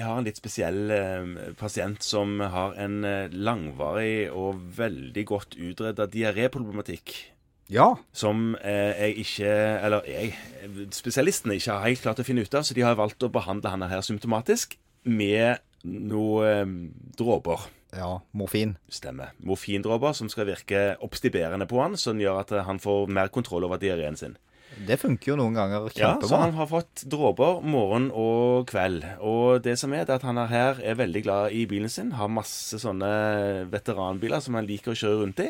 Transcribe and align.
Jeg 0.00 0.08
har 0.08 0.16
en 0.16 0.24
litt 0.24 0.38
spesiell 0.40 0.92
eh, 0.94 1.50
pasient 1.60 2.00
som 2.00 2.38
har 2.40 2.72
en 2.80 3.02
eh, 3.04 3.34
langvarig 3.36 4.30
og 4.32 4.62
veldig 4.78 5.24
godt 5.28 5.58
utreda 5.60 6.06
diaréproblematikk. 6.08 7.12
Ja. 7.70 7.92
Som 8.16 8.56
eh, 8.64 8.96
jeg 8.96 9.18
ikke 9.22 9.50
Eller 9.84 10.06
jeg 10.10 10.32
Spesialistene 10.96 11.54
ikke 11.58 11.76
har 11.76 11.84
helt 11.86 12.02
klart 12.02 12.22
å 12.22 12.26
finne 12.26 12.42
ut 12.42 12.56
av, 12.56 12.64
så 12.66 12.74
de 12.74 12.82
har 12.86 12.98
valgt 12.98 13.22
å 13.22 13.30
behandle 13.32 13.70
han 13.70 13.84
her 13.86 14.02
symptomatisk 14.06 14.78
med 15.04 15.60
noe 15.84 16.48
eh, 16.48 16.72
dråper. 17.20 17.68
Ja, 17.92 18.20
morfin. 18.32 18.76
Stemmer. 18.88 19.34
Morfindråper 19.44 20.16
som 20.16 20.32
skal 20.32 20.48
virke 20.48 20.94
oppstiberende 21.04 21.68
på 21.68 21.82
han, 21.82 21.98
som 22.00 22.20
gjør 22.22 22.40
at 22.44 22.56
han 22.66 22.80
får 22.80 23.10
mer 23.12 23.28
kontroll 23.34 23.68
over 23.68 23.82
diareen 23.82 24.16
sin. 24.16 24.38
Det 24.86 24.96
funker 25.02 25.32
jo 25.32 25.36
noen 25.40 25.56
ganger 25.58 25.88
Ja, 25.98 26.12
så 26.22 26.38
han 26.40 26.52
har 26.56 26.68
fått 26.70 27.02
dråper 27.10 27.58
morgen 27.66 28.06
og 28.16 28.68
kveld. 28.70 29.02
Og 29.26 29.60
det 29.64 29.74
som 29.80 29.92
er, 29.92 30.04
det 30.06 30.14
er 30.14 30.20
at 30.20 30.26
han 30.28 30.38
er 30.38 30.50
her 30.52 30.78
er 30.86 30.98
veldig 31.00 31.22
glad 31.26 31.56
i 31.56 31.64
bilen 31.68 31.90
sin. 31.92 32.12
Har 32.16 32.30
masse 32.32 32.78
sånne 32.80 33.10
veteranbiler 33.72 34.40
som 34.44 34.56
han 34.56 34.68
liker 34.68 34.94
å 34.94 34.98
kjøre 35.00 35.18
rundt 35.24 35.42
i. 35.44 35.48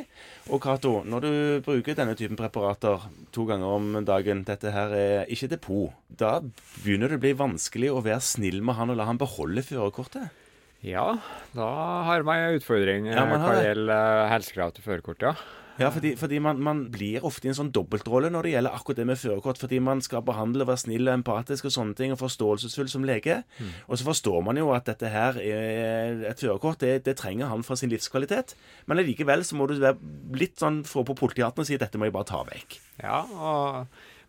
Og 0.51 0.63
Cato, 0.65 0.95
når 1.05 1.27
du 1.27 1.31
bruker 1.69 1.99
denne 1.99 2.17
typen 2.19 2.39
preparater 2.41 3.05
to 3.37 3.45
ganger 3.49 3.77
om 3.77 4.01
dagen, 4.09 4.43
dette 4.49 4.73
her 4.75 4.97
er 4.97 5.31
ikke 5.31 5.51
depot, 5.53 5.93
da 6.09 6.39
begynner 6.83 7.13
det 7.13 7.21
å 7.21 7.25
bli 7.29 7.37
vanskelig 7.45 7.93
å 7.93 8.03
være 8.05 8.25
snill 8.25 8.63
med 8.65 8.81
han 8.81 8.91
og 8.95 8.99
la 8.99 9.07
han 9.13 9.21
beholde 9.21 9.63
førerkortet. 9.69 10.33
Ja, 10.81 11.19
da 11.53 11.71
har 12.09 12.23
man 12.25 12.41
en 12.41 12.57
utfordring 12.57 13.11
Ja, 13.11 13.27
har 13.29 13.37
hva 13.37 13.51
det. 13.53 13.65
gjelder 13.69 14.23
eh, 14.25 14.29
helsekrav 14.33 14.71
til 14.79 14.87
førerkort, 14.87 15.21
ja. 15.29 15.35
Ja, 15.81 15.89
fordi, 15.95 16.13
fordi 16.21 16.39
man, 16.45 16.61
man 16.61 16.83
blir 16.93 17.25
ofte 17.25 17.49
i 17.49 17.51
en 17.53 17.57
sånn 17.57 17.73
dobbeltrolle 17.75 18.29
når 18.33 18.47
det 18.47 18.53
gjelder 18.55 18.77
akkurat 18.77 19.01
det 19.01 19.07
med 19.09 19.21
førerkort. 19.21 19.61
Fordi 19.63 19.81
man 19.85 20.03
skal 20.05 20.25
behandle, 20.27 20.67
være 20.69 20.83
snill 20.85 21.09
og 21.09 21.15
empatisk 21.15 21.71
og 21.71 21.75
sånne 21.75 21.97
ting, 21.99 22.15
og 22.15 22.21
forståelsesfull 22.21 22.91
som 22.93 23.07
lege. 23.09 23.41
Og 23.89 23.97
så 23.97 24.07
forstår 24.11 24.45
man 24.47 24.61
jo 24.61 24.71
at 24.77 24.91
dette 24.91 25.11
her 25.13 25.41
er 25.41 26.23
et 26.31 26.45
førerkort. 26.45 26.83
Det, 26.85 27.01
det 27.09 27.17
trenger 27.21 27.51
han 27.53 27.65
for 27.67 27.81
sin 27.81 27.93
livskvalitet. 27.93 28.55
Men 28.91 29.01
allikevel 29.01 29.45
så 29.49 29.59
må 29.59 29.71
du 29.71 29.79
være 29.81 29.97
litt 30.37 30.61
sånn 30.61 30.83
få 30.89 31.07
på 31.09 31.17
politihatten 31.19 31.65
og 31.65 31.69
si 31.69 31.81
at 31.81 31.87
dette 31.87 32.01
må 32.01 32.11
jeg 32.11 32.17
bare 32.19 32.31
ta 32.31 32.45
vekk. 32.47 32.81
Ja, 33.01 33.25
og 33.25 33.89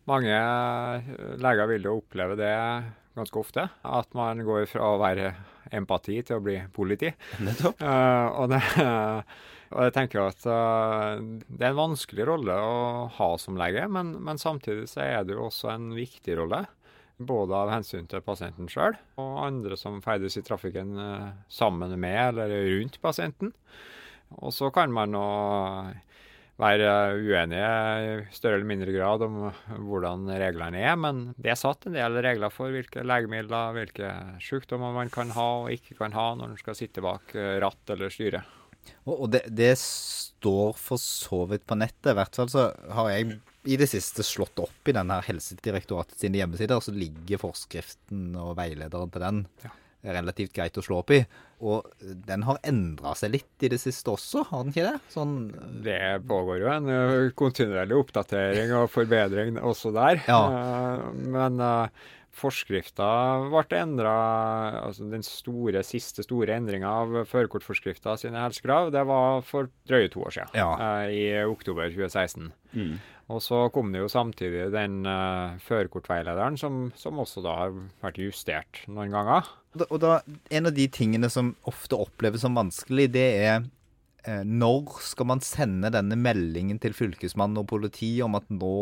mange 0.09 0.33
eh, 0.33 1.13
leger 1.41 1.69
vil 1.69 1.85
jo 1.85 1.99
oppleve 1.99 2.39
det 2.39 2.55
ganske 3.15 3.41
ofte. 3.41 3.67
At 3.83 4.13
man 4.17 4.41
går 4.47 4.65
fra 4.71 4.93
å 4.93 4.99
være 5.01 5.33
empati 5.71 6.19
til 6.25 6.39
å 6.39 6.43
bli 6.43 6.57
politi. 6.73 7.11
Nettopp. 7.43 7.81
Uh, 7.83 8.27
og, 8.41 8.51
det, 8.51 8.61
og 9.71 9.87
jeg 9.87 9.95
tenker 9.95 10.25
at 10.25 10.45
uh, 10.47 11.21
det 11.47 11.63
er 11.63 11.71
en 11.71 11.79
vanskelig 11.79 12.27
rolle 12.27 12.55
å 12.59 13.07
ha 13.15 13.29
som 13.39 13.57
lege, 13.59 13.87
men, 13.91 14.13
men 14.23 14.41
samtidig 14.41 14.89
så 14.91 15.03
er 15.05 15.25
det 15.27 15.37
jo 15.37 15.47
også 15.47 15.71
en 15.73 15.91
viktig 15.95 16.37
rolle. 16.41 16.65
Både 17.21 17.53
av 17.53 17.69
hensyn 17.69 18.07
til 18.09 18.23
pasienten 18.25 18.69
sjøl 18.71 18.95
og 19.21 19.41
andre 19.45 19.77
som 19.77 19.99
ferdes 20.01 20.39
i 20.39 20.45
trafikken 20.45 20.95
uh, 20.97 21.33
sammen 21.51 21.93
med 22.01 22.41
eller 22.41 22.55
rundt 22.73 23.01
pasienten. 23.03 23.53
Og 24.41 24.55
så 24.55 24.71
kan 24.73 24.93
man 24.95 25.11
nå 25.13 25.27
være 26.61 26.89
uenige 27.17 27.69
i 28.05 28.09
større 28.35 28.59
eller 28.59 28.69
mindre 28.69 28.93
grad 28.93 29.23
om 29.25 29.37
hvordan 29.87 30.29
reglene 30.29 30.81
er, 30.83 30.97
men 30.99 31.23
det 31.41 31.53
er 31.53 31.59
satt 31.59 31.87
en 31.87 31.97
del 31.97 32.19
regler 32.21 32.53
for 32.53 32.73
hvilke 32.73 33.05
legemidler, 33.07 33.73
hvilke 33.77 34.11
sykdommer 34.43 34.93
man 34.95 35.11
kan 35.13 35.33
ha 35.37 35.49
og 35.63 35.71
ikke 35.73 35.97
kan 36.03 36.13
ha 36.17 36.31
når 36.37 36.53
man 36.53 36.61
skal 36.61 36.77
sitte 36.77 37.03
bak 37.03 37.33
eh, 37.33 37.57
ratt 37.63 37.95
eller 37.95 38.13
styre. 38.13 38.43
Og, 39.05 39.27
det, 39.33 39.43
det 39.49 39.73
står 39.81 40.75
for 40.77 41.01
så 41.01 41.43
vidt 41.49 41.65
på 41.69 41.77
nettet. 41.79 42.13
I 42.13 42.17
hvert 42.19 42.37
fall 42.37 42.49
så 42.51 42.67
har 42.95 43.09
jeg 43.13 43.39
i 43.69 43.77
det 43.77 43.87
siste 43.91 44.23
slått 44.25 44.57
opp 44.61 44.89
i 44.89 44.95
denne 44.97 45.19
Helsedirektoratets 45.25 46.23
hjemmesider, 46.25 46.81
så 46.81 46.93
ligger 46.95 47.41
forskriften 47.41 48.31
og 48.41 48.55
veilederen 48.57 49.11
til 49.13 49.21
den 49.21 49.41
Ja. 49.65 49.69
relativt 50.17 50.53
greit 50.55 50.77
å 50.81 50.81
slå 50.81 51.03
opp 51.03 51.11
i. 51.13 51.19
Og 51.61 51.85
den 52.01 52.41
har 52.47 52.57
endra 52.65 53.13
seg 53.13 53.35
litt 53.35 53.65
i 53.65 53.69
det 53.69 53.77
siste 53.83 54.09
også, 54.09 54.47
har 54.49 54.63
den 54.63 54.73
ikke 54.73 54.87
det? 54.87 55.01
Sånn 55.13 55.35
Det 55.85 55.99
pågår 56.25 56.63
jo 56.63 56.71
en 56.73 56.89
kontinuerlig 57.37 57.99
oppdatering 58.01 58.73
og 58.79 58.89
forbedring 58.89 59.59
også 59.61 59.93
der. 59.93 60.23
Ja. 60.25 60.41
Eh, 60.49 61.05
Men 61.29 61.61
uh, 61.61 61.85
forskrifta 62.35 63.07
ble 63.51 63.79
endra 63.79 64.11
altså 64.85 65.07
Den 65.11 65.23
store, 65.25 65.83
siste 65.87 66.23
store 66.25 66.55
endringa 66.57 66.89
av 67.03 67.15
førerkortforskrifta 67.29 68.15
sine 68.19 68.39
helsekrav, 68.41 68.91
det 68.95 69.03
var 69.09 69.41
for 69.47 69.69
drøye 69.89 70.11
to 70.13 70.23
år 70.27 70.35
siden. 70.37 70.53
Ja. 70.55 70.69
eh, 70.79 71.15
I 71.15 71.25
oktober 71.49 71.89
2016. 71.91 72.51
Mm. 72.73 72.95
Og 73.31 73.39
så 73.43 73.61
kom 73.71 73.91
det 73.93 74.01
jo 74.01 74.09
samtidig 74.11 74.65
den 74.73 75.05
uh, 75.07 75.55
førerkortveilederen, 75.63 76.57
som, 76.59 76.89
som 76.99 77.19
også 77.23 77.43
da 77.45 77.53
har 77.61 77.75
vært 78.03 78.19
justert 78.19 78.81
noen 78.91 79.13
ganger. 79.13 79.47
Og 79.87 79.99
da- 80.03 80.17
en 80.51 80.67
av 80.67 80.73
de 80.75 80.87
tingene 80.91 81.29
som 81.31 81.53
ofte 81.69 81.95
oppleves 81.95 82.43
som 82.43 82.57
vanskelig, 82.59 83.07
det 83.13 83.27
er 83.45 83.61
eh, 84.27 84.43
når 84.43 84.97
skal 85.07 85.29
man 85.31 85.39
sende 85.39 85.93
denne 85.95 86.17
meldingen 86.19 86.81
til 86.83 86.91
fylkesmann 86.97 87.55
og 87.61 87.69
politi 87.71 88.17
om 88.25 88.35
at 88.35 88.49
nå 88.51 88.73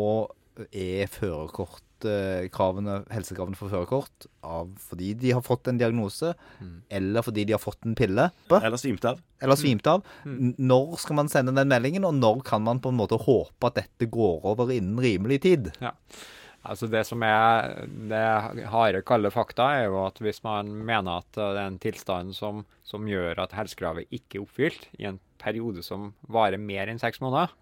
er 0.70 1.10
førerkortkravene, 1.12 2.96
helsekravene 3.12 3.58
for 3.58 3.72
førerkort 3.72 4.26
fordi 4.80 5.12
de 5.20 5.34
har 5.36 5.44
fått 5.44 5.68
en 5.70 5.78
diagnose, 5.80 6.32
eller 6.90 7.24
fordi 7.26 7.44
de 7.48 7.54
har 7.54 7.62
fått 7.62 7.86
en 7.86 7.94
pille, 7.98 8.30
Eller 8.50 8.80
svimt 8.80 9.04
av. 9.04 9.20
eller 9.40 9.56
svimt 9.56 9.86
av. 9.86 10.02
Mm. 10.24 10.54
Når 10.58 10.98
skal 10.98 11.16
man 11.20 11.28
sende 11.32 11.54
den 11.54 11.68
meldingen, 11.70 12.04
og 12.08 12.14
når 12.18 12.42
kan 12.44 12.62
man 12.66 12.80
på 12.80 12.90
en 12.90 12.98
måte 12.98 13.20
håpe 13.20 13.70
at 13.70 13.78
dette 13.78 14.10
går 14.10 14.44
over 14.44 14.72
innen 14.74 15.00
rimelig 15.00 15.42
tid? 15.42 15.72
Ja. 15.80 15.94
Altså 16.60 16.90
Det 16.92 17.06
som 17.08 17.22
er 17.24 17.86
det 18.10 18.66
harde, 18.68 19.00
kalde 19.06 19.30
fakta, 19.32 19.70
er 19.78 19.86
jo 19.88 20.02
at 20.04 20.18
hvis 20.20 20.42
man 20.44 20.68
mener 20.84 21.22
at 21.22 21.38
uh, 21.38 21.54
det 21.54 21.62
er 21.62 21.70
en 21.70 21.80
tilstand 21.80 22.34
som, 22.36 22.66
som 22.84 23.08
gjør 23.08 23.40
at 23.46 23.54
helsekravet 23.56 24.10
ikke 24.12 24.38
er 24.38 24.44
oppfylt 24.44 24.88
i 25.00 25.08
en 25.08 25.20
periode 25.40 25.82
som 25.86 26.10
varer 26.28 26.60
mer 26.60 26.90
enn 26.92 27.00
seks 27.00 27.22
måneder, 27.24 27.54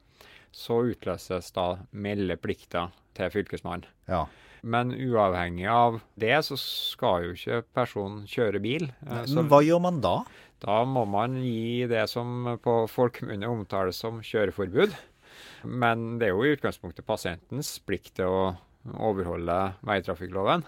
så 0.54 0.80
utløses 0.92 1.50
da 1.56 1.78
meldeplikta 1.92 2.88
til 3.18 3.30
fylkesmannen. 3.34 3.86
Ja. 4.08 4.24
Men 4.62 4.90
uavhengig 4.92 5.68
av 5.70 6.00
det, 6.18 6.34
så 6.44 6.56
skal 6.58 7.28
jo 7.28 7.34
ikke 7.36 7.60
personen 7.76 8.24
kjøre 8.26 8.58
bil. 8.62 8.88
Eh, 9.06 9.24
Så 9.30 9.44
hva 9.46 9.60
gjør 9.62 9.80
man 9.84 10.00
da? 10.02 10.16
da 10.58 10.80
må 10.84 11.04
man 11.06 11.36
gi 11.38 11.86
det 11.86 12.08
som 12.10 12.56
på 12.62 12.80
folkemunne 12.90 13.46
omtales 13.46 14.00
som 14.02 14.18
kjøreforbud. 14.26 14.96
Men 15.64 16.18
det 16.18 16.26
er 16.28 16.34
jo 16.34 16.42
i 16.46 16.56
utgangspunktet 16.56 17.06
pasientens 17.06 17.76
plikt 17.86 18.16
til 18.18 18.26
å 18.26 18.42
overholde 18.98 19.58
veitrafikkloven. 19.86 20.64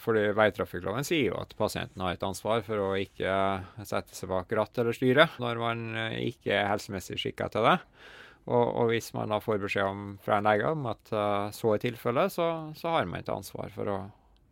Fordi 0.00 0.26
veitrafikkloven 0.36 1.04
sier 1.08 1.30
jo 1.30 1.38
at 1.40 1.54
pasienten 1.56 2.02
har 2.04 2.16
et 2.16 2.24
ansvar 2.24 2.60
for 2.64 2.80
å 2.80 2.88
ikke 3.00 3.32
sette 3.88 4.16
seg 4.16 4.28
bak 4.32 4.50
ratt 4.56 4.76
eller 4.80 4.96
styre 4.96 5.24
når 5.40 5.60
man 5.60 5.84
ikke 6.20 6.52
er 6.52 6.68
helsemessig 6.68 7.16
skikka 7.20 7.48
til 7.52 7.64
det. 7.64 7.78
Og, 8.46 8.66
og 8.78 8.92
hvis 8.92 9.10
man 9.16 9.32
da 9.34 9.40
får 9.42 9.58
beskjed 9.64 9.88
om, 9.88 10.04
fra 10.22 10.38
en 10.38 10.46
lege 10.46 10.70
om 10.70 10.86
at 10.90 11.12
uh, 11.14 11.48
så 11.54 11.74
er 11.74 11.82
tilfellet, 11.82 12.34
så, 12.34 12.48
så 12.78 12.94
har 12.94 13.08
man 13.10 13.24
et 13.24 13.32
ansvar 13.32 13.72
for 13.74 13.90
å, 13.90 13.96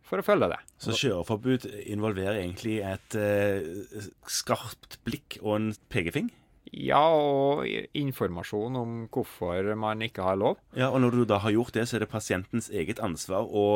for 0.05 0.19
å 0.19 0.25
følge 0.25 0.51
det. 0.51 0.61
Så 0.83 0.95
kjøreforbud 0.99 1.69
involverer 1.85 2.41
egentlig 2.41 2.81
et 2.83 3.15
uh, 3.15 4.09
skarpt 4.27 4.99
blikk 5.07 5.39
og 5.41 5.53
en 5.59 5.69
pekefing? 5.93 6.33
Ja, 6.75 6.99
og 6.99 7.63
informasjon 7.95 8.75
om 8.75 8.95
hvorfor 9.13 9.69
man 9.79 10.01
ikke 10.03 10.25
har 10.25 10.35
lov. 10.41 10.57
Ja, 10.75 10.89
og 10.89 10.99
når 11.03 11.21
du 11.21 11.23
da 11.29 11.37
har 11.43 11.53
gjort 11.53 11.77
det, 11.77 11.85
så 11.87 11.95
er 11.95 12.03
det 12.03 12.11
pasientens 12.11 12.67
eget 12.73 12.99
ansvar 13.05 13.47
å 13.47 13.67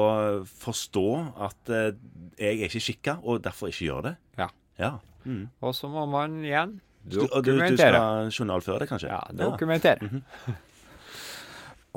forstå 0.49 1.07
at 1.47 1.71
uh, 1.71 1.93
jeg 2.35 2.59
er 2.59 2.67
ikke 2.67 2.83
skikka, 2.83 3.19
og 3.23 3.45
derfor 3.47 3.71
ikke 3.71 3.87
gjør 3.87 4.07
det. 4.09 4.15
Ja. 4.41 4.51
Ja. 4.81 4.97
Mm. 5.23 5.47
Og 5.63 5.75
så 5.75 5.87
må 5.91 6.03
man 6.11 6.41
igjen 6.43 6.79
Du, 7.09 7.21
og 7.25 7.43
du, 7.45 7.55
du 7.57 7.77
skal 7.77 8.29
journalføre 8.29 8.83
det, 8.83 8.89
kanskje? 8.91 9.11
Ja, 9.11 9.21
dokumentere. 9.33 10.09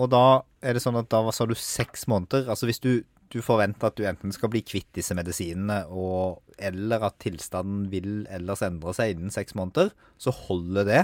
Og 0.01 0.09
da 0.13 0.43
er 0.65 0.77
det 0.77 0.83
sånn 0.85 0.97
at 0.97 1.11
da 1.13 1.21
sa 1.35 1.45
du 1.45 1.53
seks 1.59 2.07
måneder? 2.09 2.47
Altså 2.51 2.69
hvis 2.69 2.81
du, 2.81 3.03
du 3.33 3.41
forventer 3.45 3.91
at 3.91 3.99
du 3.99 4.07
enten 4.09 4.33
skal 4.35 4.51
bli 4.53 4.63
kvitt 4.65 4.89
disse 4.97 5.17
medisinene, 5.17 5.83
og, 5.93 6.41
eller 6.57 7.05
at 7.09 7.19
tilstanden 7.23 7.91
vil 7.93 8.23
ellers 8.33 8.65
endre 8.65 8.95
seg 8.97 9.15
innen 9.15 9.35
seks 9.35 9.57
måneder, 9.59 9.93
så 10.21 10.35
holder 10.47 10.89
det. 10.89 11.03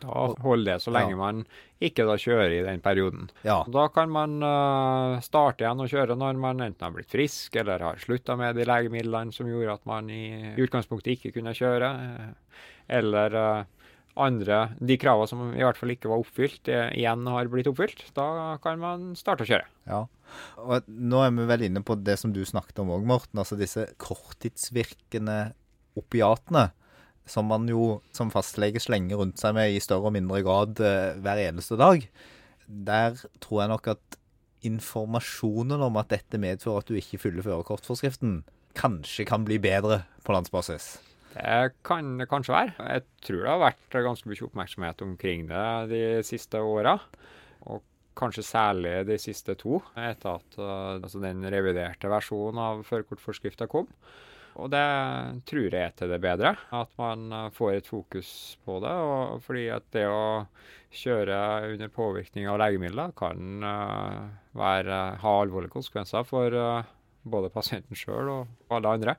Da 0.00 0.26
holder 0.44 0.72
det 0.72 0.82
så 0.82 0.92
lenge 0.94 1.14
Ja. 1.14 1.16
man 1.20 1.42
ikke 1.80 2.04
da 2.08 2.14
kjører 2.20 2.52
i 2.58 2.62
den 2.66 2.80
perioden. 2.84 3.30
Ja. 3.46 3.62
Da 3.68 3.86
kan 3.88 4.10
man 4.12 4.38
uh, 4.44 5.20
starte 5.24 5.64
igjen 5.64 5.80
å 5.80 5.88
kjøre 5.88 6.16
når 6.18 6.36
man 6.40 6.60
enten 6.60 6.84
har 6.84 6.92
blitt 6.92 7.10
frisk 7.10 7.56
eller 7.56 7.80
har 7.80 7.96
slutta 8.02 8.36
med 8.36 8.56
de 8.56 8.64
legemidlene 8.68 9.32
som 9.32 9.48
gjorde 9.48 9.72
at 9.78 9.86
man 9.86 10.10
i 10.12 10.54
utgangspunktet 10.60 11.16
ikke 11.18 11.32
kunne 11.38 11.54
kjøre. 11.56 11.90
eh, 11.90 12.56
Eller 13.00 13.34
uh, 13.36 13.64
andre 14.20 14.74
De 14.82 14.96
kravene 15.00 15.28
som 15.30 15.52
i 15.54 15.62
hvert 15.62 15.78
fall 15.78 15.92
ikke 15.94 16.10
var 16.10 16.20
oppfylt, 16.20 16.68
igjen 16.68 17.26
har 17.30 17.46
blitt 17.48 17.68
oppfylt. 17.70 18.02
Da 18.16 18.58
kan 18.62 18.80
man 18.82 19.12
starte 19.16 19.46
å 19.46 19.48
kjøre. 19.48 19.68
ja. 19.86 20.06
Og 20.62 20.84
nå 20.86 21.24
er 21.24 21.30
vi 21.34 21.44
vel 21.48 21.62
inne 21.66 21.80
på 21.82 21.96
det 21.98 22.14
som 22.20 22.30
du 22.30 22.44
snakket 22.46 22.78
om 22.78 22.90
òg, 22.94 23.02
Morten. 23.08 23.40
Altså 23.42 23.56
disse 23.58 23.88
korttidsvirkende 23.98 25.52
opiatene. 25.98 26.68
Som 27.28 27.50
man 27.50 27.68
jo 27.70 28.00
som 28.16 28.32
fastlege 28.32 28.82
slenger 28.82 29.20
rundt 29.20 29.40
seg 29.40 29.54
med 29.56 29.74
i 29.74 29.82
større 29.82 30.10
og 30.10 30.16
mindre 30.16 30.40
grad 30.46 30.80
eh, 30.82 31.18
hver 31.20 31.42
eneste 31.42 31.78
dag. 31.80 32.06
Der 32.66 33.20
tror 33.42 33.64
jeg 33.64 33.72
nok 33.72 33.92
at 33.96 34.18
informasjonen 34.66 35.82
om 35.82 35.98
at 36.00 36.10
dette 36.12 36.40
medfører 36.40 36.82
at 36.82 36.90
du 36.90 36.98
ikke 36.98 37.20
fyller 37.22 37.44
førerkortforskriften, 37.46 38.42
kanskje 38.78 39.26
kan 39.28 39.46
bli 39.46 39.58
bedre 39.62 40.02
på 40.26 40.34
landsbasis? 40.36 40.98
Det 41.30 41.76
kan 41.86 42.16
det 42.18 42.26
kanskje 42.30 42.54
være. 42.56 42.88
Jeg 42.90 43.04
tror 43.26 43.44
det 43.44 43.52
har 43.52 43.62
vært 43.62 44.00
ganske 44.06 44.30
mye 44.30 44.46
oppmerksomhet 44.48 45.04
omkring 45.06 45.46
det 45.50 45.66
de 45.92 46.02
siste 46.26 46.58
åra. 46.58 46.96
Og 47.70 47.84
kanskje 48.18 48.44
særlig 48.44 48.94
de 49.08 49.18
siste 49.22 49.54
to, 49.60 49.78
etter 49.98 50.40
at 50.40 50.58
uh, 50.58 50.98
altså 50.98 51.22
den 51.22 51.44
reviderte 51.52 52.10
versjonen 52.10 52.60
av 52.60 52.82
førerkortforskrifta 52.88 53.68
kom. 53.70 53.88
Og 54.58 54.70
det 54.72 54.84
tror 55.48 55.66
jeg 55.68 55.82
er 55.84 55.94
til 55.96 56.10
det 56.10 56.20
bedre, 56.22 56.54
at 56.74 56.90
man 56.98 57.30
uh, 57.32 57.50
får 57.54 57.78
et 57.78 57.90
fokus 57.90 58.30
på 58.66 58.80
det. 58.82 58.92
Og 58.92 59.42
fordi 59.44 59.66
at 59.74 59.86
det 59.94 60.06
å 60.10 60.46
kjøre 60.90 61.38
under 61.70 61.92
påvirkning 61.94 62.48
av 62.50 62.58
legemidler 62.62 63.14
kan 63.18 63.62
uh, 63.62 64.26
være, 64.58 65.00
ha 65.22 65.36
alvorlige 65.42 65.76
konsekvenser 65.76 66.26
for 66.26 66.56
både 67.30 67.52
pasienten 67.52 67.98
sjøl 67.98 68.32
og 68.32 68.74
alle 68.74 68.96
andre. 68.96 69.16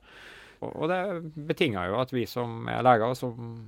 Og 0.62 0.90
det 0.92 1.02
betinger 1.50 1.90
jo 1.90 2.02
at 2.02 2.12
vi 2.14 2.28
som 2.30 2.68
er 2.70 2.84
leger, 2.86 3.16
som 3.18 3.62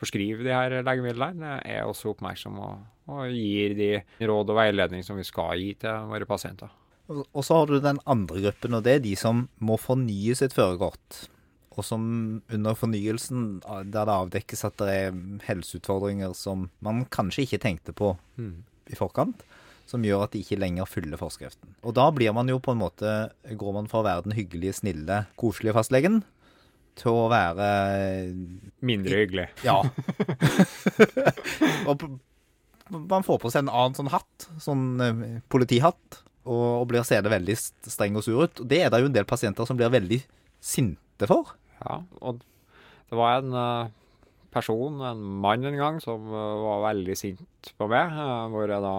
forskriver 0.00 0.46
de 0.46 0.54
her 0.54 0.78
legemidlene, 0.86 1.58
er 1.68 1.84
også 1.84 2.14
oppmerksomme 2.14 2.64
og, 2.64 2.84
og 3.12 3.34
gir 3.34 3.76
de 3.76 3.90
råd 4.24 4.52
og 4.52 4.60
veiledning 4.62 5.04
som 5.04 5.20
vi 5.20 5.26
skal 5.28 5.60
gi 5.60 5.74
til 5.82 6.08
våre 6.08 6.28
pasienter. 6.28 6.72
Og 7.10 7.42
så 7.42 7.58
har 7.58 7.66
du 7.66 7.80
den 7.82 7.98
andre 8.06 8.44
gruppen, 8.46 8.76
og 8.76 8.86
det 8.86 8.96
er 8.96 9.04
de 9.04 9.16
som 9.18 9.48
må 9.58 9.76
fornye 9.80 10.36
sitt 10.38 10.54
førerkort. 10.54 11.24
Og 11.74 11.86
som 11.86 12.02
under 12.52 12.76
fornyelsen, 12.78 13.60
der 13.64 14.06
det 14.06 14.14
avdekkes 14.14 14.66
at 14.68 14.76
det 14.82 14.94
er 14.94 15.20
helseutfordringer 15.46 16.34
som 16.38 16.68
man 16.84 17.04
kanskje 17.10 17.46
ikke 17.46 17.62
tenkte 17.62 17.94
på 17.96 18.12
mm. 18.38 18.54
i 18.92 18.98
forkant, 18.98 19.42
som 19.90 20.04
gjør 20.06 20.26
at 20.26 20.34
de 20.34 20.42
ikke 20.44 20.58
lenger 20.60 20.86
fyller 20.86 21.18
forskriften. 21.18 21.74
Og 21.82 21.96
da 21.98 22.06
blir 22.14 22.34
man 22.36 22.50
jo 22.50 22.60
på 22.62 22.74
en 22.74 22.82
måte 22.82 23.14
Går 23.42 23.74
man 23.74 23.88
fra 23.90 24.02
å 24.02 24.06
være 24.06 24.28
den 24.28 24.36
hyggelige, 24.38 24.76
snille, 24.82 25.24
koselige 25.40 25.74
fastlegen 25.74 26.20
til 27.00 27.16
å 27.16 27.28
være 27.32 27.68
Mindre 28.86 29.22
hyggelig. 29.22 29.48
Ja. 29.66 29.80
og 31.88 32.06
man 32.90 33.26
får 33.26 33.38
på 33.42 33.50
seg 33.52 33.64
en 33.64 33.72
annen 33.72 33.96
sånn 33.98 34.10
hatt, 34.12 34.48
sånn 34.62 34.84
eh, 35.02 35.38
politihatt, 35.52 36.20
og, 36.46 36.66
og 36.80 36.84
blir 36.90 37.06
seende 37.06 37.32
veldig 37.32 37.56
streng 37.60 38.18
og 38.18 38.26
sur 38.26 38.44
ut. 38.44 38.62
Og 38.62 38.68
det 38.68 38.82
er 38.84 38.92
det 38.92 39.02
jo 39.02 39.10
en 39.10 39.16
del 39.16 39.28
pasienter 39.28 39.68
som 39.68 39.78
blir 39.78 39.92
veldig 39.92 40.20
sinte 40.60 41.28
for. 41.30 41.54
Ja, 41.80 42.02
og 42.20 42.40
det 43.10 43.18
var 43.18 43.40
en 43.40 43.56
uh, 43.56 43.90
person, 44.54 45.00
en 45.04 45.22
mann 45.42 45.66
en 45.68 45.78
gang, 45.80 46.00
som 46.02 46.28
uh, 46.30 46.60
var 46.64 46.86
veldig 46.90 47.16
sint 47.18 47.72
på 47.80 47.88
meg. 47.90 48.14
Uh, 48.14 48.46
hvor 48.52 48.70
jeg 48.70 48.84
da 48.84 48.96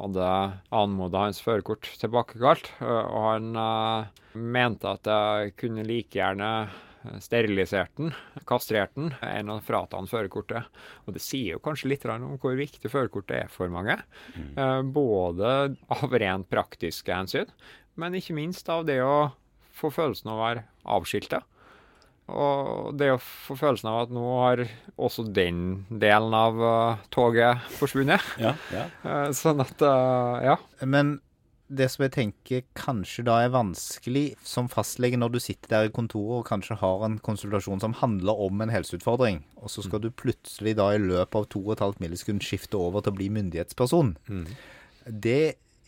hadde 0.00 0.30
anmoda 0.74 1.26
hans 1.26 1.42
førerkort 1.44 1.88
tilbakekalt. 2.00 2.72
og 2.80 3.20
han 3.28 3.52
mente 4.34 4.90
at 4.90 5.06
jeg 5.06 5.54
kunne 5.60 5.86
like 5.86 6.16
gjerne 6.16 6.50
sterilisert 7.24 7.92
den, 8.00 8.12
kastrert 8.48 8.94
den, 8.96 9.12
enn 9.24 9.52
å 9.52 9.60
frata 9.64 10.00
han 10.00 10.10
førerkortet. 10.10 10.68
Og 11.04 11.16
det 11.16 11.22
sier 11.24 11.56
jo 11.56 11.62
kanskje 11.64 11.92
litt 11.92 12.06
om 12.10 12.36
hvor 12.42 12.58
viktig 12.58 12.90
førerkortet 12.92 13.44
er 13.44 13.52
for 13.52 13.72
mange. 13.72 13.96
Mm. 14.34 14.92
Både 14.94 15.54
av 15.92 16.18
rent 16.20 16.50
praktiske 16.52 17.14
hensyn, 17.14 17.50
men 18.00 18.16
ikke 18.18 18.36
minst 18.36 18.68
av 18.72 18.86
det 18.88 19.00
å 19.04 19.32
få 19.74 19.90
følelsen 19.94 20.30
av 20.30 20.38
å 20.38 20.46
være 20.46 20.64
avskilta. 20.96 21.42
Og 22.32 22.94
det 22.96 23.10
å 23.12 23.20
få 23.20 23.56
følelsen 23.60 23.90
av 23.90 23.98
at 24.06 24.12
nå 24.14 24.24
har 24.38 24.62
også 24.96 25.26
den 25.36 25.84
delen 25.90 26.32
av 26.36 26.60
uh, 26.62 27.02
toget 27.12 27.60
forsvunnet. 27.76 28.24
Ja, 28.40 28.54
ja. 28.72 28.86
Uh, 29.04 29.28
sånn 29.36 29.60
at 29.64 29.84
uh, 29.84 30.40
Ja. 30.44 30.56
Men 30.80 31.18
det 31.78 31.88
som 31.92 32.04
jeg 32.04 32.12
tenker 32.14 32.62
kanskje 32.78 33.24
da 33.26 33.38
er 33.44 33.52
vanskelig 33.54 34.24
som 34.46 34.68
fastlege 34.72 35.18
når 35.20 35.34
du 35.34 35.40
sitter 35.42 35.72
der 35.72 35.88
i 35.88 35.92
kontoret 35.94 36.42
og 36.42 36.48
kanskje 36.48 36.78
har 36.80 37.04
en 37.06 37.18
konsultasjon 37.24 37.82
som 37.82 37.96
handler 38.00 38.40
om 38.46 38.64
en 38.64 38.72
helseutfordring, 38.72 39.42
og 39.60 39.72
så 39.72 39.84
skal 39.84 40.00
mm. 40.00 40.06
du 40.06 40.18
plutselig 40.24 40.76
da 40.80 40.90
i 40.94 41.02
løpet 41.02 41.38
av 41.40 41.48
to 41.52 41.62
og 41.64 41.74
et 41.76 41.84
halvt 41.84 42.02
millisekund 42.04 42.44
skifte 42.46 42.80
over 42.80 43.04
til 43.04 43.14
å 43.14 43.18
bli 43.18 43.30
myndighetsperson. 43.34 44.14
Mm. 44.28 44.46
Det 45.04 45.42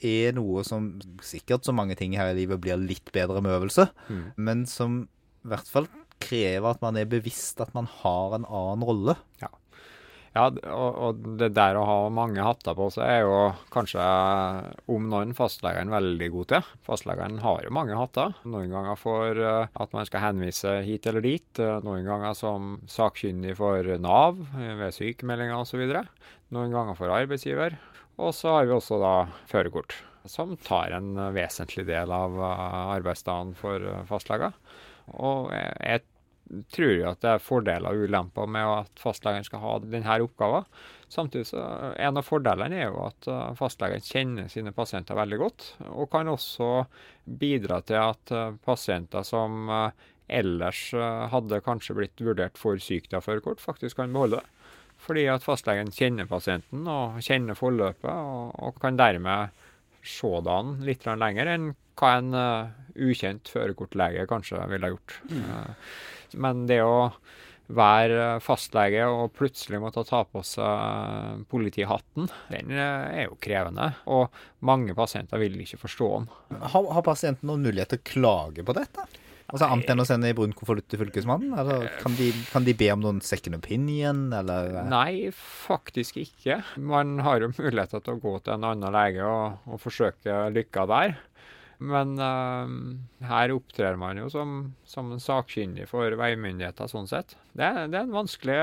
er 0.05 0.35
noe 0.37 0.65
som 0.67 0.91
sikkert 1.25 1.67
så 1.67 1.75
mange 1.77 1.97
ting 1.99 2.17
her 2.19 2.33
i 2.33 2.41
livet 2.43 2.61
blir 2.63 2.81
litt 2.81 3.13
bedre 3.15 3.43
med 3.45 3.57
øvelse, 3.57 3.89
mm. 4.09 4.27
men 4.37 4.67
som 4.71 5.05
i 5.07 5.53
hvert 5.53 5.71
fall 5.71 5.89
krever 6.23 6.73
at 6.73 6.83
man 6.83 6.97
er 6.99 7.09
bevisst 7.09 7.61
at 7.61 7.73
man 7.77 7.89
har 8.01 8.37
en 8.37 8.47
annen 8.49 8.85
rolle. 8.87 9.17
Ja. 9.43 9.51
Ja 10.37 10.47
og, 10.53 10.99
og, 11.01 11.21
det 11.41 11.49
der 11.57 11.79
å 11.81 11.85
ha 11.89 11.97
mange 12.13 12.45
hatter 12.45 12.77
på 12.77 12.89
seg 12.93 13.09
er 13.09 13.23
jo 13.25 13.37
kanskje 13.73 14.05
om 14.93 15.07
noen 15.11 15.33
fastlegene 15.37 15.95
veldig 15.95 16.29
god 16.35 16.51
til. 16.53 16.71
Fastlegene 16.87 17.41
har 17.41 17.65
jo 17.65 17.75
mange 17.75 17.97
hatter. 17.97 18.35
Noen 18.45 18.75
ganger 18.75 19.01
for 19.01 19.41
uh, 19.41 19.69
at 19.73 19.95
man 19.97 20.09
skal 20.09 20.27
henvise 20.27 20.79
hit 20.87 21.09
eller 21.09 21.25
dit. 21.25 21.63
Noen 21.87 22.05
ganger 22.09 22.37
som 22.37 22.75
sakkyndig 22.91 23.57
for 23.59 23.95
Nav 24.03 24.43
uh, 24.43 24.73
ved 24.83 24.97
sykemeldinger 24.97 25.63
osv. 25.63 25.87
Noen 26.53 26.75
ganger 26.75 26.99
for 26.99 27.15
arbeidsgiver. 27.17 27.79
Og 28.21 28.35
så 28.37 28.59
har 28.59 28.69
vi 28.69 28.77
også 28.77 29.01
da 29.01 29.15
førerkort, 29.49 29.97
som 30.29 30.55
tar 30.65 30.95
en 30.97 31.17
vesentlig 31.37 31.85
del 31.89 32.13
av 32.13 32.37
arbeidsdagen 32.41 33.53
for 33.59 33.85
fastleger. 34.09 34.57
Og 35.21 35.51
jeg 35.53 36.05
tror 36.73 36.93
jo 36.93 37.09
at 37.11 37.23
det 37.23 37.33
er 37.33 37.43
fordeler 37.43 37.95
og 37.95 38.07
ulemper 38.07 38.49
med 38.51 38.69
at 38.83 39.01
fastlegen 39.03 39.47
skal 39.47 39.63
ha 39.63 39.75
denne 39.85 40.19
oppgaven. 40.25 40.67
Samtidig 41.09 41.47
så 41.53 41.63
En 42.03 42.19
av 42.19 42.27
fordelene 42.27 42.81
er 42.81 42.89
jo 42.91 43.05
at 43.07 43.29
uh, 43.31 43.55
fastlegen 43.59 44.03
kjenner 44.03 44.51
sine 44.51 44.73
pasienter 44.75 45.19
veldig 45.19 45.39
godt, 45.39 45.69
og 45.93 46.11
kan 46.11 46.29
også 46.33 46.71
bidra 47.25 47.81
til 47.87 48.01
at 48.03 48.35
uh, 48.35 48.59
pasienter 48.65 49.23
som 49.27 49.71
uh, 49.71 49.91
ellers 50.27 50.89
hadde 51.31 51.61
kanskje 51.63 51.95
blitt 51.95 52.19
vurdert 52.27 52.57
for 52.59 52.81
sykt 52.83 53.13
av 53.15 53.23
førerkort, 53.23 53.61
faktisk 53.63 54.01
kan 54.01 54.11
beholde 54.11 54.41
det. 54.41 54.73
Fordi 55.07 55.29
at 55.31 55.45
fastlegen 55.45 55.93
kjenner 55.95 56.27
pasienten 56.27 56.89
og 56.91 57.21
kjenner 57.23 57.55
forløpet, 57.55 58.11
og, 58.11 58.57
og 58.59 58.81
kan 58.83 58.99
dermed 58.99 59.55
se 60.07 60.31
det 60.43 60.53
an 60.53 60.75
litt 60.87 61.07
lenger 61.07 61.51
enn 61.53 61.71
hva 61.97 62.13
en 62.19 62.35
uh, 62.37 62.75
ukjent 62.97 63.49
førerkortlege 63.51 64.27
kanskje 64.31 64.61
ville 64.71 64.93
gjort. 64.93 65.17
Mm. 65.31 65.47
Uh, 65.47 65.97
men 66.35 66.67
det 66.71 66.81
å 66.85 67.11
være 67.67 68.39
fastlege 68.45 69.07
og 69.11 69.33
plutselig 69.35 69.81
måtte 69.83 70.05
ta 70.07 70.23
på 70.29 70.43
seg 70.47 71.43
politihatten, 71.51 72.29
den 72.53 72.75
er 72.79 73.25
jo 73.27 73.39
krevende. 73.43 73.91
Og 74.07 74.31
mange 74.67 74.95
pasienter 74.99 75.43
vil 75.43 75.59
ikke 75.63 75.81
forstå 75.83 76.11
den. 76.15 76.29
Har, 76.63 76.91
har 76.95 77.07
pasienten 77.07 77.51
noen 77.51 77.67
mulighet 77.67 77.95
til 77.95 78.03
å 78.03 78.11
klage 78.13 78.67
på 78.67 78.77
dette? 78.77 79.07
Altså 79.47 79.69
Annet 79.71 79.91
enn 79.93 80.03
å 80.03 80.07
sende 80.07 80.31
i 80.31 80.35
brun 80.35 80.55
konvolutt 80.59 80.89
til 80.91 80.99
Fylkesmannen? 81.05 81.53
Eller 81.61 81.87
kan 82.01 82.17
de, 82.19 82.33
kan 82.51 82.65
de, 82.67 82.75
be 82.79 82.89
om 82.91 83.03
noen 83.05 83.21
second 83.23 83.55
opinion, 83.59 84.25
eller? 84.35 84.73
Nei, 84.91 85.31
faktisk 85.31 86.19
ikke. 86.19 86.59
Man 86.83 87.21
har 87.23 87.45
jo 87.45 87.53
muligheter 87.53 88.03
til 88.03 88.17
å 88.17 88.23
gå 88.25 88.35
til 88.41 88.57
en 88.57 88.67
annen 88.73 88.95
lege 88.95 89.23
og, 89.23 89.63
og 89.71 89.83
forsøke 89.83 90.49
lykka 90.55 90.87
der. 90.91 91.15
Men 91.79 92.15
uh, 92.17 93.27
her 93.29 93.53
opptrer 93.53 93.99
man 94.01 94.21
jo 94.21 94.31
som, 94.33 94.57
som 94.89 95.11
en 95.13 95.23
sakkyndig 95.23 95.89
for 95.91 96.17
veimyndigheter, 96.17 96.89
sånn 96.91 97.09
sett. 97.11 97.37
Det, 97.53 97.69
det 97.93 98.01
er 98.01 98.07
en 98.07 98.17
vanskelig, 98.17 98.59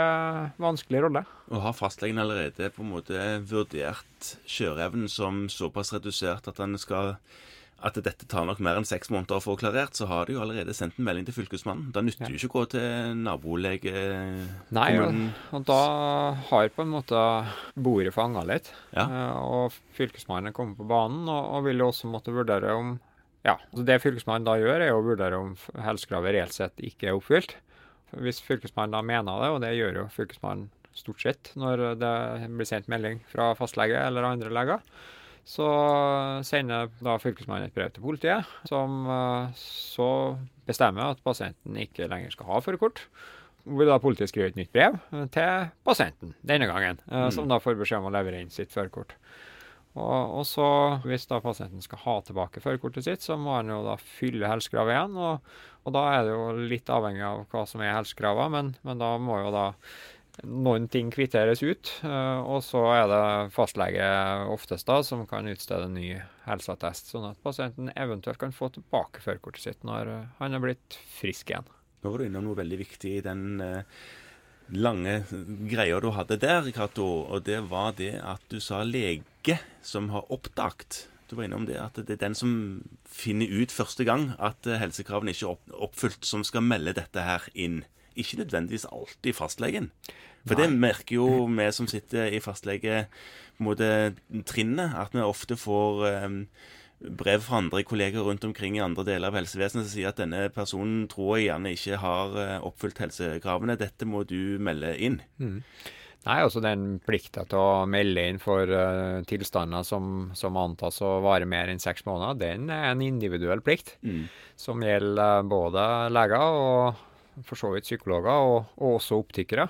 vanskelig, 0.62 1.04
rolle. 1.06 1.24
Og 1.54 1.64
har 1.66 1.78
fastlegen 1.78 2.22
allerede 2.24 2.72
på 2.74 2.86
en 2.86 2.94
måte 2.96 3.26
vurdert 3.50 4.34
kjøreevnen 4.50 5.12
som 5.12 5.46
såpass 5.52 5.94
redusert 5.96 6.50
at 6.50 6.62
han 6.62 6.78
skal 6.82 7.16
at 7.84 7.98
dette 8.00 8.28
tar 8.32 8.46
nok 8.48 8.62
mer 8.64 8.78
enn 8.80 8.88
seks 8.88 9.10
måneder 9.12 9.38
å 9.38 9.44
få 9.44 9.58
klarert, 9.60 9.98
så 9.98 10.08
har 10.08 10.28
de 10.28 10.38
jo 10.38 10.44
allerede 10.44 10.76
sendt 10.76 10.96
en 11.00 11.08
melding 11.08 11.26
til 11.28 11.36
Fylkesmannen. 11.36 11.90
Da 11.96 12.04
nytter 12.06 12.24
det 12.24 12.30
ja. 12.32 12.38
jo 12.38 12.48
ikke 12.48 12.52
å 12.52 12.62
gå 12.62 12.70
til 12.74 13.18
nabolegekommunen. 13.20 14.54
Nei, 14.78 14.90
og, 15.04 15.18
og, 15.52 15.66
da 15.68 15.80
har 16.48 16.70
på 16.72 16.86
en 16.86 16.94
måte 16.94 17.24
bordet 17.76 18.14
fanga 18.16 18.46
litt. 18.48 18.70
Ja. 18.96 19.04
Eh, 19.04 19.42
og 19.44 19.76
Fylkesmannen 19.98 20.56
kommer 20.56 20.80
på 20.80 20.88
banen 20.88 21.28
og, 21.28 21.50
og 21.58 21.68
vil 21.68 21.84
jo 21.84 21.90
også 21.92 22.12
måtte 22.12 22.36
vurdere 22.36 22.78
om 22.80 22.96
Ja, 23.44 23.58
så 23.74 23.84
det 23.84 24.00
Fylkesmannen 24.00 24.48
da 24.48 24.56
gjør, 24.56 24.86
er 24.86 24.96
å 24.96 25.04
vurdere 25.04 25.42
om 25.44 25.58
helsekravet 25.84 26.38
reelt 26.38 26.56
sett 26.56 26.80
ikke 26.80 27.12
er 27.12 27.18
oppfylt. 27.18 27.58
Hvis 28.24 28.40
Fylkesmannen 28.46 28.96
da 28.96 29.04
mener 29.04 29.44
det, 29.44 29.52
og 29.52 29.60
det 29.66 29.74
gjør 29.76 30.00
jo 30.00 30.08
Fylkesmannen 30.14 30.70
stort 30.96 31.24
sett 31.26 31.50
når 31.58 31.84
det 32.00 32.14
blir 32.54 32.70
sendt 32.70 32.88
melding 32.92 33.20
fra 33.28 33.52
fastlege 33.58 33.98
eller 33.98 34.30
andre 34.30 34.52
leger, 34.54 34.84
så 35.44 35.68
sender 36.48 36.92
da 37.04 37.18
Fylkesmannen 37.20 37.68
et 37.68 37.76
brev 37.76 37.92
til 37.92 38.06
politiet, 38.06 38.50
som 38.70 39.04
uh, 39.10 39.52
så 39.60 40.10
bestemmer 40.68 41.12
at 41.12 41.24
pasienten 41.26 41.80
ikke 41.84 42.08
lenger 42.12 42.32
skal 42.32 42.48
ha 42.48 42.62
førerkort. 42.64 43.04
Vil 43.64 43.88
da 43.88 44.00
politiet 44.04 44.32
skrive 44.32 44.52
et 44.52 44.60
nytt 44.60 44.72
brev 44.76 44.96
til 45.36 45.68
pasienten 45.88 46.34
denne 46.48 46.68
gangen, 46.72 47.02
uh, 47.10 47.28
mm. 47.28 47.34
som 47.36 47.52
da 47.52 47.60
får 47.64 47.76
beskjed 47.80 48.00
om 48.00 48.12
å 48.12 48.16
levere 48.16 48.40
inn 48.44 48.54
sitt 48.54 48.72
førerkort. 48.72 49.18
Og, 49.94 50.40
og, 50.40 50.46
så, 50.50 50.68
hvis 51.06 51.28
da 51.30 51.38
pasienten 51.44 51.84
skal 51.86 52.02
ha 52.02 52.16
tilbake 52.26 52.64
førerkortet 52.64 53.06
sitt, 53.06 53.22
så 53.22 53.38
må 53.38 53.60
han 53.60 53.70
jo 53.70 53.84
da 53.86 53.94
fylle 54.02 54.50
helsekravet 54.50 54.96
igjen. 54.96 55.20
Og, 55.22 55.52
og, 55.84 55.92
da 55.94 56.06
er 56.16 56.26
det 56.26 56.34
jo 56.34 56.48
litt 56.72 56.90
avhengig 56.90 57.26
av 57.28 57.44
hva 57.52 57.66
som 57.70 57.84
er 57.84 57.94
helsekravene, 58.00 58.50
men, 58.56 58.72
men 58.88 59.04
da 59.04 59.12
må 59.22 59.38
jo 59.44 59.54
da 59.54 59.68
Noen 60.42 60.88
ting 60.90 61.12
kvitteres 61.14 61.62
ut, 61.62 61.92
eh, 62.02 62.40
og 62.42 62.64
så 62.66 62.82
er 62.96 63.04
det 63.12 63.54
fastlege 63.54 64.08
oftest 64.50 64.88
da 64.90 64.98
som 65.06 65.28
kan 65.30 65.46
utstede 65.52 65.92
ny 65.94 66.08
helseattest, 66.48 67.12
sånn 67.14 67.28
at 67.30 67.44
pasienten 67.46 67.92
eventuelt 67.94 68.42
kan 68.42 68.56
få 68.56 68.72
tilbake 68.74 69.22
førerkortet 69.22 69.68
sitt 69.68 69.86
når 69.86 70.10
eh, 70.10 70.26
han 70.40 70.58
er 70.58 70.64
blitt 70.64 70.98
frisk 71.20 71.54
igjen. 71.54 71.70
Nå 72.02 72.10
var 72.10 72.24
du 72.24 72.26
innom 72.26 72.48
noe 72.50 72.58
veldig 72.64 72.82
viktig 72.82 73.14
i 73.20 73.22
den 73.24 73.62
eh, 73.62 74.02
lange 74.74 75.20
greia 75.70 76.02
du 76.02 76.10
hadde 76.18 76.42
der, 76.42 76.74
Cato, 76.74 77.08
og 77.30 77.46
det 77.46 77.62
var 77.70 77.94
det 78.02 78.16
at 78.18 78.42
du 78.50 78.58
sa 78.58 78.82
lege 78.82 79.62
som 79.86 80.10
har 80.16 80.26
oppdaget. 80.34 81.06
Du 81.30 81.38
var 81.38 81.46
innom 81.46 81.70
det 81.70 81.78
at 81.78 82.02
det 82.02 82.18
er 82.18 82.26
den 82.26 82.38
som 82.38 82.82
finner 83.06 83.54
ut 83.54 83.72
første 83.72 84.02
gang 84.10 84.32
at 84.42 84.66
helsekravene 84.66 85.38
ikke 85.38 85.54
er 85.54 85.82
oppfylt, 85.86 86.26
som 86.26 86.42
skal 86.42 86.66
melde 86.66 86.98
dette 86.98 87.22
her 87.22 87.46
inn 87.54 87.84
ikke 88.16 88.38
nødvendigvis 88.44 88.86
alltid 88.92 89.34
fastlegen. 89.38 89.92
For 90.44 90.60
Nei. 90.60 90.66
det 90.66 90.76
merker 90.76 91.16
jo 91.16 91.48
vi 91.48 91.72
som 91.72 91.88
sitter 91.88 92.28
i 92.36 92.40
fastlegetrinnet, 92.44 94.96
at 95.00 95.16
vi 95.16 95.22
ofte 95.24 95.56
får 95.60 96.04
um, 96.26 96.48
brev 97.20 97.44
fra 97.44 97.60
andre 97.62 97.84
kolleger 97.88 98.26
rundt 98.28 98.46
omkring 98.48 98.78
i 98.78 98.84
andre 98.84 99.06
deler 99.08 99.32
av 99.32 99.40
helsevesenet 99.40 99.86
som 99.86 99.94
sier 99.94 100.12
at 100.12 100.20
denne 100.20 100.46
personen 100.56 101.06
tror 101.12 101.38
jeg 101.38 101.50
gjerne 101.50 101.74
ikke 101.76 102.00
har 102.04 102.38
uh, 102.38 102.56
oppfylt 102.68 103.04
helsekravene. 103.06 103.80
Dette 103.80 104.08
må 104.08 104.24
du 104.28 104.58
melde 104.64 104.94
inn. 105.00 105.20
Mm. 105.40 105.60
Nei, 106.24 106.38
altså 106.40 106.62
Den 106.64 107.02
plikta 107.04 107.44
til 107.52 107.60
å 107.60 107.86
melde 107.90 108.24
inn 108.32 108.40
for 108.40 108.68
uh, 108.68 109.24
tilstander 109.28 109.84
som, 109.88 110.32
som, 110.40 110.60
antas 110.60 111.02
å 111.04 111.18
vare 111.24 111.48
mer 111.50 111.72
enn 111.72 111.84
seks 111.84 112.06
måneder, 112.08 112.40
den 112.40 112.70
er 112.72 112.94
en 112.94 113.04
individuell 113.04 113.64
plikt. 113.64 113.98
Mm. 114.04 114.28
Som 114.60 114.86
gjelder 114.86 115.44
uh, 115.44 115.50
både 115.52 115.88
leger 116.16 116.62
og 116.62 117.10
for 117.48 117.60
så 117.60 117.74
vidt 117.74 117.88
psykologer, 117.88 118.30
og, 118.32 118.76
og 118.78 119.00
også 119.00 119.20
optikere. 119.24 119.68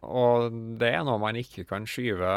Og 0.00 0.54
det 0.80 0.94
er 0.94 1.02
noe 1.04 1.20
man 1.20 1.36
ikke 1.36 1.66
kan 1.68 1.84
skyve 1.88 2.28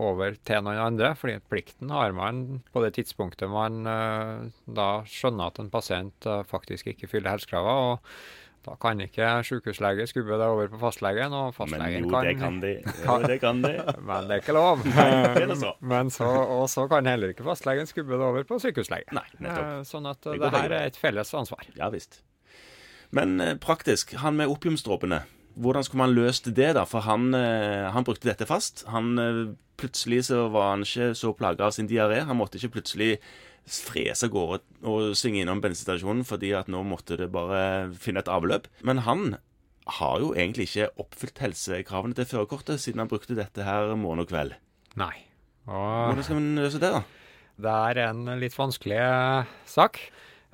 over 0.00 0.38
til 0.40 0.62
noen 0.64 0.80
andre, 0.80 1.12
fordi 1.20 1.36
plikten 1.52 1.92
har 1.92 2.14
man 2.16 2.62
på 2.72 2.80
det 2.84 2.94
tidspunktet 2.96 3.52
man 3.52 3.84
uh, 3.84 4.46
da 4.64 4.88
skjønner 5.08 5.52
at 5.52 5.60
en 5.60 5.68
pasient 5.72 6.30
uh, 6.30 6.40
faktisk 6.48 6.88
ikke 6.94 7.10
fyller 7.10 7.34
helsekravene. 7.36 7.92
og 7.92 8.40
da 8.64 8.78
kan 8.80 9.00
ikke 9.04 9.26
sykehuslege 9.44 10.06
skubbe 10.08 10.38
det 10.40 10.46
over 10.48 10.70
på 10.72 10.78
fastlegen, 10.80 11.32
og 11.36 11.52
fastlegen 11.52 12.08
kan 12.08 12.10
Men 12.10 12.14
jo, 12.14 12.22
det 12.24 12.36
kan 12.40 12.60
de. 12.62 12.72
Jo, 13.04 13.16
det 13.20 13.40
kan 13.42 13.60
de. 13.60 13.72
Men 14.00 14.28
det 14.28 14.38
er 14.38 14.40
ikke 14.40 14.56
lov. 14.56 14.84
Men 15.92 16.10
så, 16.10 16.24
og 16.24 16.70
så 16.72 16.86
kan 16.88 17.06
heller 17.06 17.34
ikke 17.34 17.44
fastlegen 17.44 17.90
skubbe 17.90 18.16
det 18.16 18.24
over 18.24 18.48
på 18.48 18.58
sykehuslege. 18.62 19.12
Nei, 19.12 19.26
nettopp. 19.36 19.66
Eh, 19.66 19.82
sånn 19.88 20.08
at 20.08 20.22
det, 20.24 20.38
det 20.40 20.54
her 20.56 20.78
er 20.78 20.88
et 20.88 20.96
felles 20.96 21.34
ansvar. 21.36 21.68
Ja 21.76 21.92
visst. 21.92 22.22
Men 23.14 23.38
eh, 23.40 23.54
praktisk, 23.62 24.16
han 24.20 24.36
med 24.38 24.50
opiumsdråpene, 24.50 25.22
hvordan 25.54 25.86
skulle 25.86 26.02
man 26.02 26.14
løst 26.16 26.48
det, 26.50 26.72
da? 26.74 26.82
For 26.88 27.04
han, 27.06 27.30
eh, 27.38 27.86
han 27.94 28.06
brukte 28.06 28.26
dette 28.26 28.46
fast. 28.48 28.84
Han, 28.90 29.14
eh, 29.22 29.42
plutselig 29.78 30.24
så 30.30 30.48
var 30.54 30.72
han 30.72 30.86
ikke 30.86 31.12
så 31.18 31.32
plaga 31.36 31.68
av 31.68 31.74
sin 31.76 31.90
diaré. 31.90 32.24
Han 32.26 32.38
måtte 32.40 32.58
ikke 32.58 32.80
plutselig 32.80 33.18
frese 33.64 34.26
av 34.26 34.34
gårde 34.34 34.60
og 34.84 35.14
svinge 35.16 35.40
innom 35.40 35.62
bensinstasjonen 35.64 36.26
fordi 36.28 36.50
at 36.52 36.66
nå 36.68 36.82
måtte 36.84 37.16
det 37.16 37.30
bare 37.32 37.88
finne 37.96 38.20
et 38.20 38.28
avløp. 38.28 38.66
Men 38.84 39.04
han 39.06 39.38
har 40.00 40.18
jo 40.20 40.34
egentlig 40.34 40.68
ikke 40.68 40.90
oppfylt 41.00 41.40
helsekravene 41.40 42.16
til 42.18 42.28
førerkortet 42.28 42.82
siden 42.82 43.04
han 43.04 43.08
brukte 43.08 43.36
dette 43.38 43.64
her 43.64 43.94
morgen 43.96 44.24
og 44.24 44.28
kveld. 44.28 44.56
Nei. 45.00 45.14
Og 45.64 46.10
Hvordan 46.10 46.26
skal 46.26 46.40
man 46.40 46.60
løse 46.60 46.80
det, 46.82 46.92
da? 46.92 47.02
Det 47.64 47.72
er 47.72 48.02
en 48.10 48.26
litt 48.40 48.56
vanskelig 48.58 49.00
sak. 49.70 50.00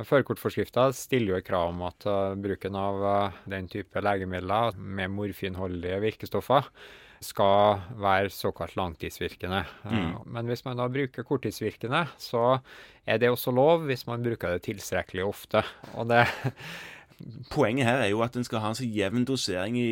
Førerkortforskrifta 0.06 0.88
stiller 0.96 1.36
jo 1.36 1.44
krav 1.44 1.72
om 1.72 1.84
at 1.88 2.06
uh, 2.08 2.32
bruken 2.38 2.76
av 2.78 3.04
uh, 3.04 3.38
den 3.50 3.68
type 3.70 4.02
legemidler 4.04 4.76
med 4.78 5.12
morfinholdige 5.14 6.00
virkestoffer 6.04 6.68
skal 7.20 7.82
være 8.00 8.30
såkalt 8.32 8.78
langtidsvirkende. 8.80 9.64
Uh, 9.84 9.92
mm. 9.92 10.14
Men 10.36 10.48
hvis 10.48 10.64
man 10.64 10.80
da 10.80 10.88
bruker 10.92 11.26
korttidsvirkende, 11.26 12.06
så 12.20 12.60
er 13.04 13.20
det 13.20 13.32
også 13.32 13.52
lov 13.54 13.84
hvis 13.90 14.06
man 14.08 14.24
bruker 14.24 14.56
det 14.56 14.64
tilstrekkelig 14.68 15.26
ofte. 15.26 15.64
Og 15.96 16.10
det 16.12 16.24
Poenget 17.52 17.84
her 17.84 17.98
er 18.00 18.06
jo 18.08 18.22
at 18.24 18.32
en 18.38 18.46
skal 18.46 18.62
ha 18.62 18.70
en 18.72 18.78
så 18.78 18.86
jevn 18.88 19.26
dosering 19.28 19.74
i, 19.76 19.90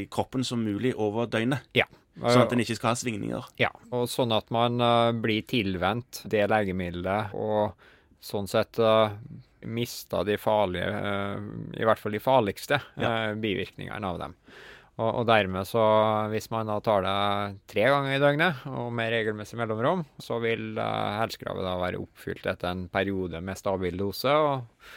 i 0.00 0.04
kroppen 0.08 0.40
som 0.48 0.62
mulig 0.64 0.94
over 0.96 1.26
døgnet. 1.28 1.66
Ja. 1.76 1.84
Sånn 2.16 2.46
at 2.46 2.54
en 2.54 2.62
ikke 2.64 2.78
skal 2.78 2.94
ha 2.94 2.96
svingninger. 2.96 3.50
Ja, 3.60 3.68
og 3.92 4.06
sånn 4.08 4.32
at 4.32 4.48
man 4.48 4.80
blir 5.20 5.44
tilvendt 5.44 6.22
det 6.32 6.46
legemiddelet 6.48 7.36
og 7.36 7.76
sånn 8.20 8.48
sett 8.50 8.78
mista 9.60 10.24
de 10.24 10.36
farlige, 10.38 10.88
eh, 10.88 11.38
i 11.80 11.86
hvert 11.86 12.00
fall 12.00 12.16
de 12.16 12.22
farligste, 12.22 12.80
ja. 12.96 13.30
Eh, 13.30 13.34
bivirkningene 13.40 14.06
av 14.06 14.20
dem. 14.20 14.36
Og, 15.00 15.08
og, 15.08 15.26
dermed 15.28 15.64
så, 15.68 15.82
hvis 16.32 16.50
man 16.52 16.68
da 16.68 16.76
tar 16.84 17.04
det 17.06 17.60
tre 17.72 17.86
ganger 17.88 18.16
i 18.16 18.20
døgnet 18.20 18.66
og 18.68 18.90
med 18.92 19.12
regelmessig 19.14 19.56
mellomrom, 19.56 20.02
så 20.20 20.36
vil 20.42 20.74
uh, 20.76 21.22
helsekravet 21.22 21.64
da 21.64 21.78
være 21.80 22.02
oppfylt 22.02 22.44
etter 22.50 22.68
en 22.68 22.82
periode 22.92 23.40
med 23.40 23.56
stabil 23.56 23.96
dose. 23.96 24.28
og 24.28 24.90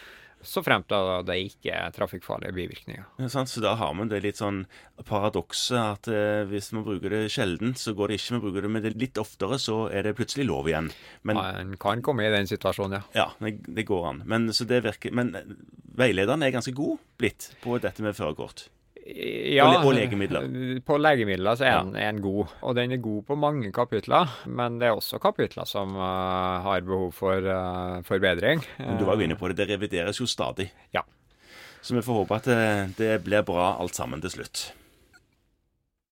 så 0.43 0.63
fremt 0.65 0.89
da 0.91 1.21
det 1.25 1.37
ikke 1.47 1.73
er 1.75 1.93
trafikkfarlige 1.95 2.55
bivirkninger. 2.55 3.05
Ja, 3.21 3.29
så 3.29 3.63
da 3.63 3.73
har 3.79 3.93
man 3.97 4.11
det 4.11 4.21
litt 4.25 4.39
sånn 4.41 4.63
paradokset 5.07 5.79
at 5.79 6.09
eh, 6.11 6.43
hvis 6.49 6.71
man 6.75 6.85
bruker 6.87 7.13
det 7.13 7.23
sjelden, 7.33 7.73
så 7.79 7.95
går 7.97 8.11
det 8.11 8.19
ikke. 8.19 8.37
Vi 8.37 8.43
bruker 8.45 8.67
det 8.67 8.73
med 8.75 8.87
det 8.87 8.93
litt 8.99 9.19
oftere, 9.21 9.59
så 9.61 9.87
er 9.89 10.07
det 10.07 10.15
plutselig 10.19 10.47
lov 10.49 10.69
igjen. 10.71 10.91
Men, 11.23 11.39
man 11.39 11.75
kan 11.81 12.03
komme 12.05 12.27
i 12.27 12.33
den 12.33 12.49
situasjonen, 12.49 12.99
ja. 12.99 13.23
Ja, 13.23 13.27
det, 13.43 13.57
det 13.67 13.87
går 13.89 14.09
an. 14.11 14.23
Men, 14.29 14.51
virker, 14.51 15.15
men 15.15 15.33
veilederen 15.97 16.45
er 16.45 16.55
ganske 16.55 16.75
god 16.75 17.01
blitt 17.21 17.51
på 17.63 17.79
dette 17.81 18.05
med 18.05 18.17
førerkort. 18.17 18.67
Ja, 19.03 19.65
og, 19.67 19.89
og 19.89 19.95
legemidler. 19.97 20.45
På 20.87 20.97
legemidler 21.01 21.57
så 21.59 21.67
er 21.67 21.81
den, 21.83 21.95
er 21.99 22.13
den, 22.13 22.21
god. 22.23 22.53
Og 22.63 22.75
den 22.77 22.95
er 22.95 23.01
god 23.03 23.25
på 23.27 23.35
mange 23.39 23.71
kapitler, 23.75 24.31
men 24.47 24.77
det 24.79 24.87
er 24.87 24.99
også 24.99 25.19
kapitler 25.23 25.67
som 25.67 25.97
uh, 25.97 26.63
har 26.63 26.85
behov 26.87 27.11
for 27.15 27.43
uh, 27.43 27.99
forbedring. 28.07 28.63
Men 28.79 29.01
du 29.01 29.03
var 29.09 29.19
jo 29.19 29.27
inne 29.27 29.39
på 29.39 29.51
det, 29.51 29.59
det 29.59 29.73
revideres 29.73 30.21
jo 30.21 30.29
stadig. 30.29 30.69
Ja. 30.95 31.03
Så 31.83 31.97
vi 31.97 32.05
får 32.05 32.21
håpe 32.21 32.39
at 32.39 32.47
det, 32.47 32.63
det 33.01 33.11
blir 33.25 33.43
bra 33.43 33.73
alt 33.75 33.99
sammen 33.99 34.23
til 34.23 34.37
slutt. 34.37 34.69